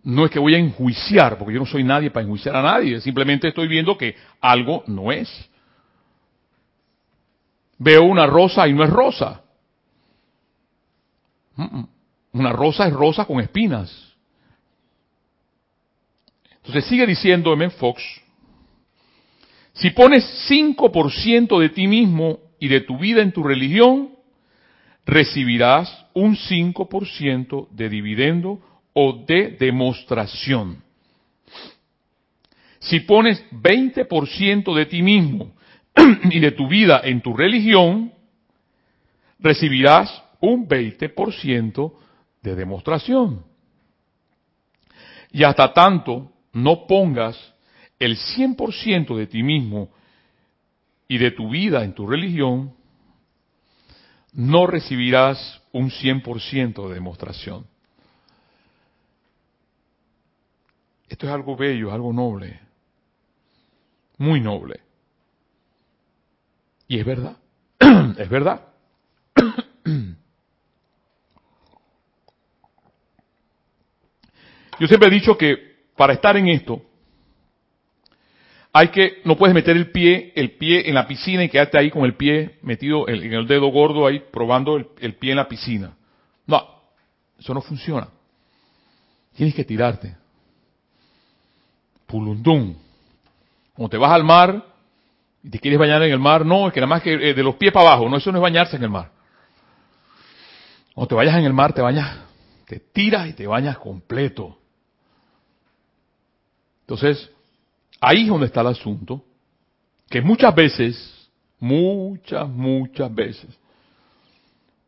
[0.03, 3.01] No es que voy a enjuiciar, porque yo no soy nadie para enjuiciar a nadie,
[3.01, 5.29] simplemente estoy viendo que algo no es.
[7.77, 9.41] Veo una rosa y no es rosa.
[12.31, 13.91] Una rosa es rosa con espinas.
[16.57, 17.69] Entonces sigue diciendo M.
[17.71, 18.03] Fox,
[19.73, 24.11] si pones 5% de ti mismo y de tu vida en tu religión,
[25.05, 28.59] recibirás un 5% de dividendo
[28.93, 30.83] o de demostración.
[32.79, 35.53] Si pones 20% de ti mismo
[36.29, 38.13] y de tu vida en tu religión,
[39.39, 41.93] recibirás un 20%
[42.41, 43.43] de demostración.
[45.31, 47.37] Y hasta tanto no pongas
[47.99, 49.89] el 100% de ti mismo
[51.07, 52.73] y de tu vida en tu religión,
[54.33, 57.65] no recibirás un 100% de demostración.
[61.09, 62.59] Esto es algo bello, algo noble,
[64.17, 64.79] muy noble.
[66.87, 67.37] Y es verdad,
[68.17, 68.68] es verdad.
[74.79, 75.57] Yo siempre he dicho que
[75.95, 76.81] para estar en esto,
[78.71, 81.89] hay que, no puedes meter el pie, el pie en la piscina y quedarte ahí
[81.89, 85.97] con el pie metido en, el dedo gordo ahí probando el, pie en la piscina.
[86.45, 86.63] No,
[87.37, 88.07] eso no funciona.
[89.35, 90.15] Tienes que tirarte.
[92.05, 92.75] Pulundum.
[93.73, 94.65] Cuando te vas al mar
[95.43, 97.43] y te quieres bañar en el mar, no, es que nada más que eh, de
[97.43, 99.11] los pies para abajo, no, eso no es bañarse en el mar.
[100.93, 102.17] Cuando te vayas en el mar, te bañas,
[102.67, 104.58] te tiras y te bañas completo.
[106.89, 107.29] Entonces,
[108.01, 109.23] ahí es donde está el asunto,
[110.09, 113.59] que muchas veces, muchas, muchas veces,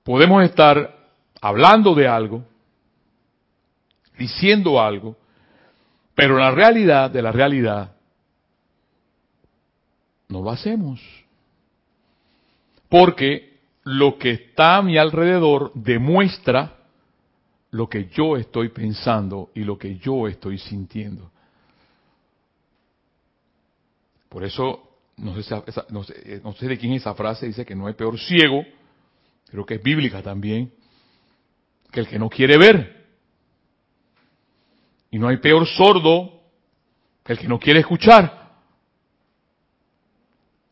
[0.03, 0.97] podemos estar
[1.39, 2.43] hablando de algo,
[4.17, 5.15] diciendo algo,
[6.15, 7.91] pero la realidad de la realidad
[10.27, 10.99] no lo hacemos.
[12.89, 16.77] Porque lo que está a mi alrededor demuestra
[17.69, 21.29] lo que yo estoy pensando y lo que yo estoy sintiendo.
[24.31, 24.81] Por eso,
[25.17, 28.17] no sé, eh, no sé de quién es esa frase, dice que no hay peor
[28.17, 28.63] ciego,
[29.49, 30.71] creo que es bíblica también,
[31.91, 33.07] que el que no quiere ver.
[35.11, 36.39] Y no hay peor sordo
[37.25, 38.53] que el que no quiere escuchar.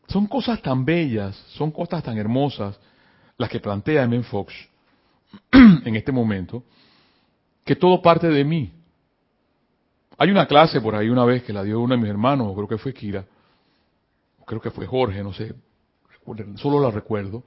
[0.08, 2.80] Son cosas tan bellas, son cosas tan hermosas
[3.36, 4.22] las que plantea M.
[4.22, 4.54] Fox
[5.52, 6.64] en este momento,
[7.62, 8.72] que todo parte de mí.
[10.16, 12.66] Hay una clase por ahí una vez que la dio uno de mis hermanos, creo
[12.66, 13.26] que fue Kira,
[14.46, 15.54] creo que fue Jorge, no sé,
[16.56, 17.42] solo la recuerdo,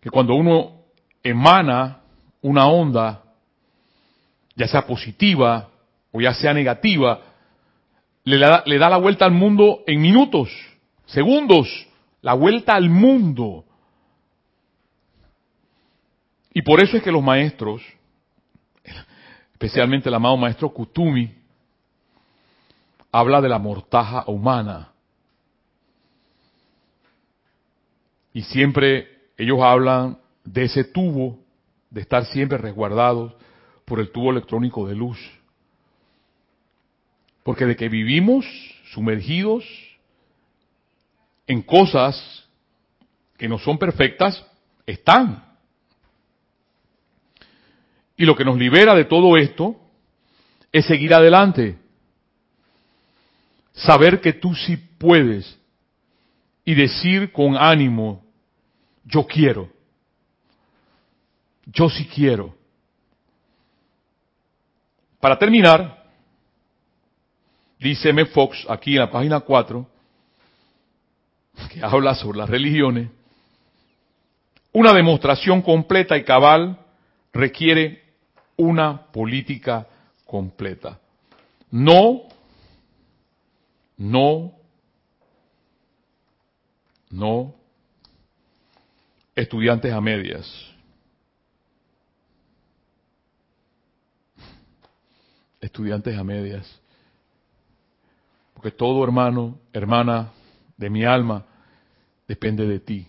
[0.00, 0.82] que cuando uno
[1.22, 2.00] emana
[2.42, 3.22] una onda,
[4.56, 5.68] ya sea positiva
[6.12, 7.20] o ya sea negativa,
[8.24, 10.50] le da, le da la vuelta al mundo en minutos
[11.10, 11.68] segundos,
[12.22, 13.64] la vuelta al mundo.
[16.52, 17.82] Y por eso es que los maestros,
[19.52, 21.34] especialmente el amado maestro Kutumi,
[23.12, 24.89] habla de la mortaja humana.
[28.32, 31.38] Y siempre ellos hablan de ese tubo,
[31.90, 33.34] de estar siempre resguardados
[33.84, 35.18] por el tubo electrónico de luz.
[37.42, 38.44] Porque de que vivimos
[38.92, 39.64] sumergidos
[41.46, 42.48] en cosas
[43.36, 44.44] que no son perfectas,
[44.86, 45.44] están.
[48.16, 49.80] Y lo que nos libera de todo esto
[50.70, 51.78] es seguir adelante.
[53.72, 55.59] Saber que tú sí puedes
[56.70, 58.22] y decir con ánimo,
[59.04, 59.68] yo quiero.
[61.66, 62.54] Yo sí quiero.
[65.18, 66.06] Para terminar,
[67.80, 68.24] dice M.
[68.26, 69.84] Fox aquí en la página 4,
[71.72, 73.10] que habla sobre las religiones,
[74.72, 76.78] una demostración completa y cabal
[77.32, 78.00] requiere
[78.56, 79.88] una política
[80.24, 81.00] completa.
[81.72, 82.28] No,
[83.96, 84.52] no,
[87.10, 87.54] no
[89.34, 90.46] estudiantes a medias.
[95.60, 96.80] Estudiantes a medias.
[98.54, 100.32] Porque todo hermano, hermana
[100.76, 101.44] de mi alma
[102.28, 103.06] depende de ti.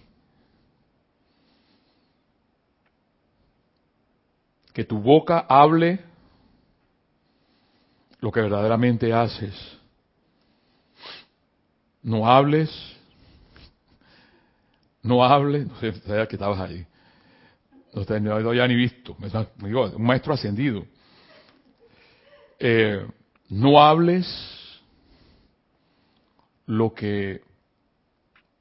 [4.73, 5.99] Que tu boca hable
[8.19, 9.53] lo que verdaderamente haces.
[12.01, 12.69] No hables,
[15.03, 16.85] no hables, no sabía que estabas ahí.
[17.93, 20.85] No te no ya ni visto, un maestro ascendido.
[22.59, 23.05] Eh,
[23.49, 24.27] no hables
[26.67, 27.41] lo que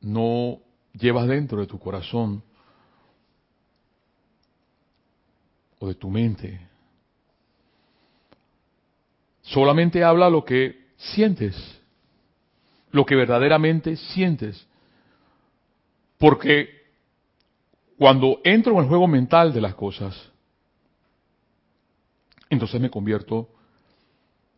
[0.00, 0.58] no
[0.94, 2.42] llevas dentro de tu corazón
[5.78, 6.60] o de tu mente.
[9.42, 11.54] Solamente habla lo que sientes,
[12.90, 14.66] lo que verdaderamente sientes.
[16.20, 16.68] Porque
[17.96, 20.14] cuando entro en el juego mental de las cosas,
[22.50, 23.48] entonces me convierto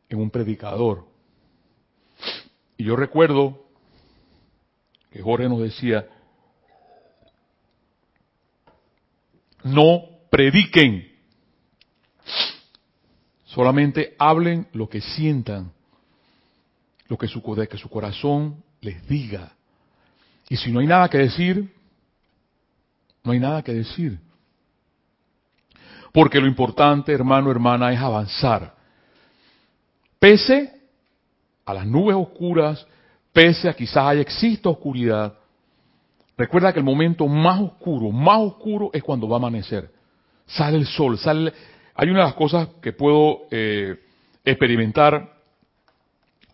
[0.09, 1.07] en un predicador.
[2.77, 3.65] Y yo recuerdo
[5.13, 6.09] que Jorge nos decía,
[9.63, 11.13] no prediquen,
[13.45, 15.73] solamente hablen lo que sientan,
[17.07, 19.55] lo que su, que su corazón les diga.
[20.49, 21.73] Y si no hay nada que decir,
[23.25, 24.19] no hay nada que decir.
[26.13, 28.75] Porque lo importante, hermano, hermana, es avanzar.
[30.19, 30.73] Pese
[31.65, 32.87] a las nubes oscuras,
[33.33, 35.35] pese a quizás haya exista oscuridad,
[36.37, 39.91] recuerda que el momento más oscuro, más oscuro es cuando va a amanecer.
[40.47, 41.53] Sale el sol, sale...
[41.95, 43.99] Hay una de las cosas que puedo eh,
[44.45, 45.33] experimentar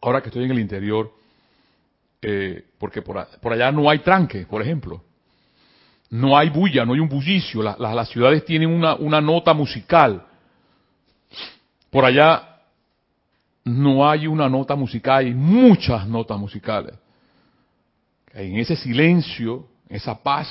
[0.01, 1.13] ahora que estoy en el interior,
[2.21, 3.19] eh, porque por,
[3.53, 5.05] allá no hay tranque, por ejemplo.
[6.11, 7.63] No hay bulla, no hay un bullicio.
[7.63, 10.27] las ciudades tienen una, una nota musical.
[11.91, 12.61] Por allá
[13.65, 16.95] no hay una nota musical, hay muchas notas musicales.
[18.33, 20.49] En ese silencio, esa paz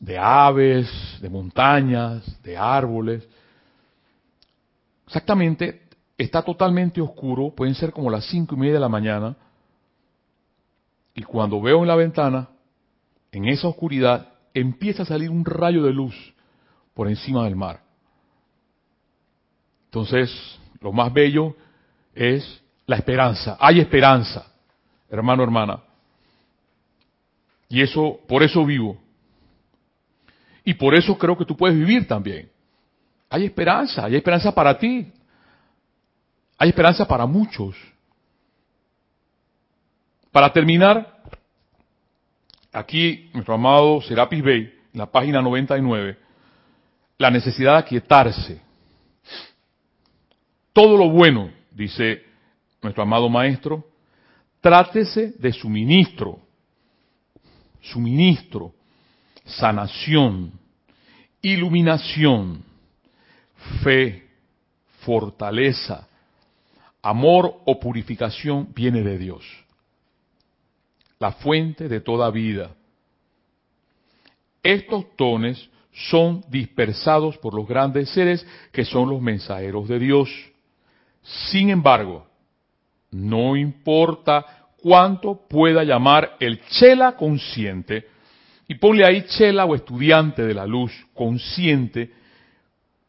[0.00, 0.90] de aves,
[1.20, 3.26] de montañas, de árboles,
[5.06, 5.87] exactamente
[6.18, 9.36] está totalmente oscuro, pueden ser como las cinco y media de la mañana,
[11.14, 12.48] y cuando veo en la ventana,
[13.32, 16.14] en esa oscuridad, empieza a salir un rayo de luz
[16.94, 17.80] por encima del mar.
[19.86, 20.30] Entonces,
[20.80, 21.54] lo más bello
[22.14, 23.56] es la esperanza.
[23.60, 24.46] Hay esperanza,
[25.08, 25.82] hermano, hermana.
[27.68, 28.98] Y eso, por eso vivo.
[30.64, 32.50] Y por eso creo que tú puedes vivir también.
[33.30, 35.12] Hay esperanza, hay esperanza para ti.
[36.58, 37.76] Hay esperanza para muchos.
[40.32, 41.22] Para terminar,
[42.72, 46.18] aquí nuestro amado Serapis Bey, en la página 99,
[47.16, 48.60] la necesidad de aquietarse.
[50.72, 52.24] Todo lo bueno, dice
[52.82, 53.84] nuestro amado maestro,
[54.60, 56.40] trátese de suministro,
[57.80, 58.74] suministro,
[59.44, 60.52] sanación,
[61.40, 62.64] iluminación,
[63.82, 64.28] fe,
[65.00, 66.08] fortaleza,
[67.08, 69.42] amor o purificación viene de Dios,
[71.18, 72.70] la fuente de toda vida.
[74.62, 75.70] Estos dones
[76.10, 80.28] son dispersados por los grandes seres que son los mensajeros de Dios.
[81.50, 82.26] Sin embargo,
[83.10, 88.06] no importa cuánto pueda llamar el chela consciente,
[88.68, 92.12] y ponle ahí chela o estudiante de la luz consciente,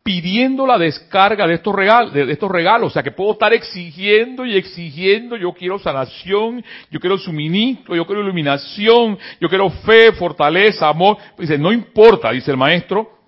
[0.04, 4.46] pidiendo la descarga de estos regalos, de estos regalos, o sea que puedo estar exigiendo
[4.46, 10.88] y exigiendo, yo quiero sanación, yo quiero suministro, yo quiero iluminación, yo quiero fe, fortaleza,
[10.88, 11.18] amor.
[11.38, 13.20] Dice, no importa, dice el maestro,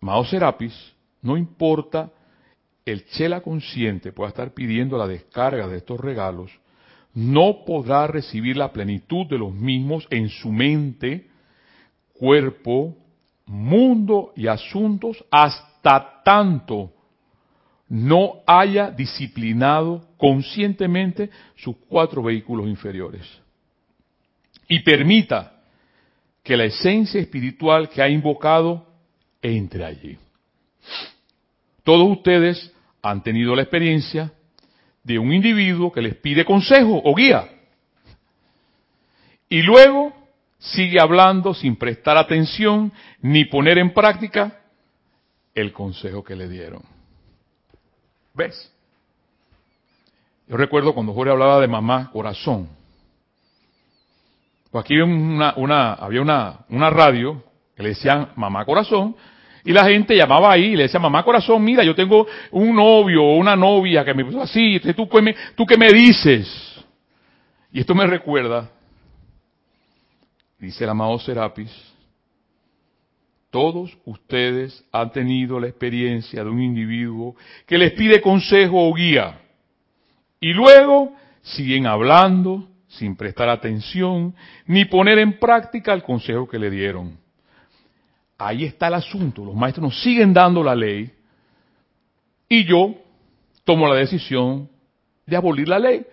[0.00, 0.74] Mao Serapis,
[1.22, 2.10] no importa
[2.84, 6.52] el chela consciente pueda estar pidiendo la descarga de estos regalos,
[7.14, 11.28] no podrá recibir la plenitud de los mismos en su mente,
[12.12, 12.94] cuerpo,
[13.46, 15.75] mundo y asuntos hasta
[16.24, 16.92] tanto
[17.88, 23.22] no haya disciplinado conscientemente sus cuatro vehículos inferiores.
[24.68, 25.52] Y permita
[26.42, 28.86] que la esencia espiritual que ha invocado
[29.40, 30.18] entre allí.
[31.84, 32.72] Todos ustedes
[33.02, 34.32] han tenido la experiencia
[35.04, 37.48] de un individuo que les pide consejo o guía.
[39.48, 40.12] Y luego
[40.58, 44.60] sigue hablando sin prestar atención ni poner en práctica
[45.56, 46.82] el consejo que le dieron.
[48.34, 48.70] ¿Ves?
[50.46, 52.68] Yo recuerdo cuando Jorge hablaba de mamá corazón.
[54.70, 57.42] Pues aquí había una, había una, una radio
[57.74, 59.16] que le decían mamá corazón
[59.64, 63.24] y la gente llamaba ahí y le decía, mamá corazón, mira, yo tengo un novio
[63.24, 65.08] o una novia que me puso así, ¿tú,
[65.56, 66.84] ¿tú qué me dices?
[67.72, 68.70] Y esto me recuerda,
[70.58, 71.70] dice el amado Serapis,
[73.56, 77.34] todos ustedes han tenido la experiencia de un individuo
[77.66, 79.40] que les pide consejo o guía
[80.38, 84.34] y luego siguen hablando sin prestar atención
[84.66, 87.16] ni poner en práctica el consejo que le dieron.
[88.36, 89.42] Ahí está el asunto.
[89.42, 91.10] Los maestros nos siguen dando la ley
[92.50, 92.94] y yo
[93.64, 94.68] tomo la decisión
[95.24, 96.04] de abolir la ley.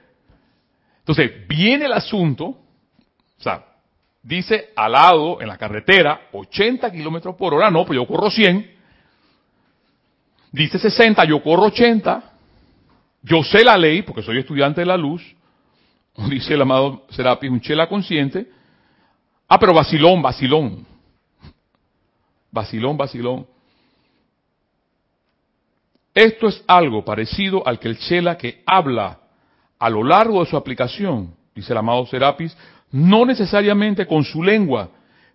[1.00, 3.66] Entonces, viene el asunto, o sea,
[4.24, 8.72] dice al lado, en la carretera, 80 kilómetros por hora, no, pues yo corro 100.
[10.52, 12.32] Dice 60, yo corro 80.
[13.22, 15.24] Yo sé la ley, porque soy estudiante de la luz.
[16.30, 18.48] Dice el amado Serapis, un chela consciente.
[19.48, 20.86] Ah, pero vacilón, vacilón.
[22.52, 23.48] Vacilón, vacilón.
[26.14, 29.18] Esto es algo parecido al que el Chela que habla
[29.80, 32.56] a lo largo de su aplicación, dice el amado Serapis,
[32.94, 34.92] no necesariamente con su lengua,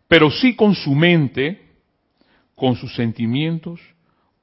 [0.07, 1.61] pero sí con su mente,
[2.55, 3.81] con sus sentimientos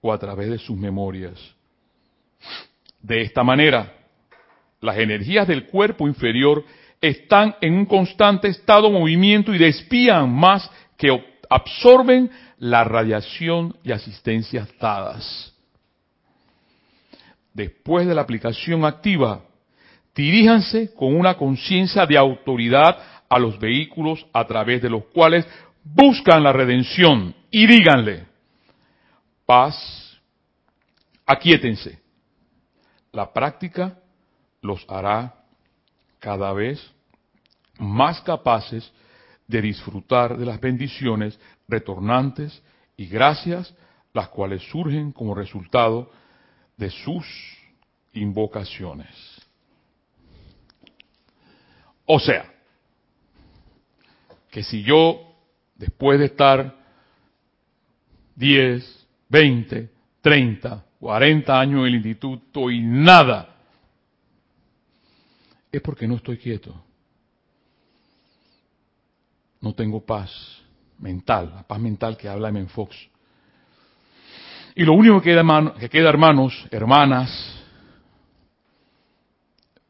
[0.01, 1.39] o a través de sus memorias.
[3.01, 3.93] De esta manera,
[4.81, 6.65] las energías del cuerpo inferior
[6.99, 11.17] están en un constante estado de movimiento y despían más que
[11.49, 15.53] absorben la radiación y asistencias dadas.
[17.53, 19.45] Después de la aplicación activa,
[20.15, 22.97] diríjanse con una conciencia de autoridad
[23.29, 25.45] a los vehículos a través de los cuales
[25.83, 28.25] buscan la redención y díganle,
[29.45, 30.19] paz,
[31.25, 31.99] aquíétense.
[33.11, 33.99] La práctica
[34.61, 35.35] los hará
[36.19, 36.91] cada vez
[37.77, 38.91] más capaces
[39.47, 42.63] de disfrutar de las bendiciones retornantes
[42.97, 43.75] y gracias
[44.13, 46.09] las cuales surgen como resultado
[46.77, 47.25] de sus
[48.13, 49.34] invocaciones.
[52.05, 52.53] O sea,
[54.51, 55.35] que si yo,
[55.75, 56.75] después de estar
[58.35, 59.89] 10, 20,
[60.21, 63.55] 30, 40 años en el instituto y nada,
[65.71, 66.73] es porque no estoy quieto.
[69.61, 70.31] No tengo paz
[70.99, 72.65] mental, la paz mental que habla M.
[72.67, 72.95] Fox.
[74.75, 77.64] Y lo único que queda, que queda, hermanos, hermanas,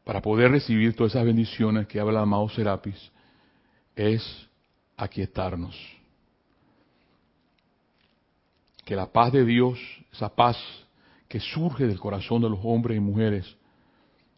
[0.06, 3.10] para poder recibir todas esas bendiciones que habla amado Serapis,
[3.96, 4.22] es
[4.96, 5.76] aquietarnos.
[8.84, 9.80] Que la paz de Dios,
[10.12, 10.56] esa paz
[11.26, 13.56] que surge del corazón de los hombres y mujeres,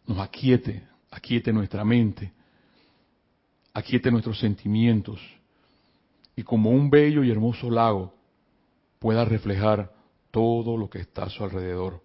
[0.07, 2.33] nos aquiete, aquiete nuestra mente,
[3.71, 5.21] aquiete nuestros sentimientos
[6.35, 8.11] y como un bello y hermoso lago
[8.97, 9.93] pueda reflejar
[10.31, 12.01] todo lo que está a su alrededor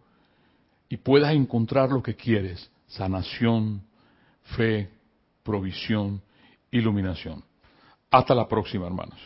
[0.91, 3.83] y puedas encontrar lo que quieres, sanación,
[4.57, 4.91] fe,
[5.43, 6.23] provisión,
[6.71, 7.45] iluminación.
[8.11, 9.19] Hasta la próxima, hermanos.